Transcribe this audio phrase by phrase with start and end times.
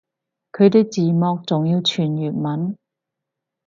[0.51, 2.75] 佢啲字幕仲要全粵文